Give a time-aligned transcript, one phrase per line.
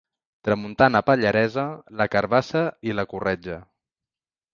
[0.47, 1.65] Tramuntana pallaresa,
[1.99, 3.59] la carabassa i la corretja.